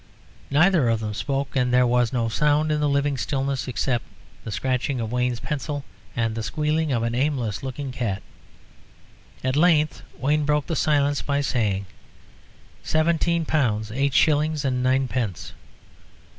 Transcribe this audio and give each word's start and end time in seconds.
Neither 0.49 0.89
of 0.89 0.99
them 0.99 1.13
spoke, 1.13 1.55
and 1.55 1.71
there 1.71 1.85
was 1.85 2.11
no 2.11 2.27
sound 2.27 2.71
in 2.71 2.79
the 2.79 2.89
living 2.89 3.17
stillness 3.19 3.67
except 3.67 4.03
the 4.43 4.49
scratching 4.51 4.99
of 4.99 5.11
Wayne's 5.11 5.39
pencil 5.39 5.83
and 6.15 6.33
the 6.33 6.41
squealing 6.41 6.91
of 6.91 7.03
an 7.03 7.13
aimless 7.13 7.61
looking 7.61 7.91
cat. 7.91 8.23
At 9.43 9.55
length 9.55 10.01
Wayne 10.17 10.43
broke 10.43 10.65
the 10.65 10.75
silence 10.75 11.21
by 11.21 11.41
saying 11.41 11.85
"Seventeen 12.81 13.45
pounds 13.45 13.91
eight 13.91 14.15
shillings 14.15 14.65
and 14.65 14.81
ninepence." 14.81 15.53